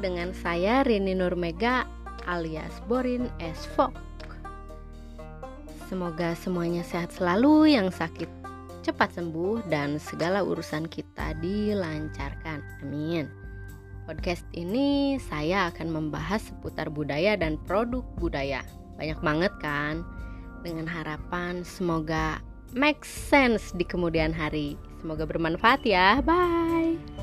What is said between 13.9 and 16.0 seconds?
Podcast ini saya akan